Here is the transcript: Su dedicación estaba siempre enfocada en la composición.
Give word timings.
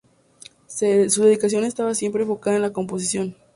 Su 0.65 1.21
dedicación 1.23 1.63
estaba 1.63 1.93
siempre 1.93 2.23
enfocada 2.23 2.55
en 2.55 2.63
la 2.63 2.73
composición. 2.73 3.35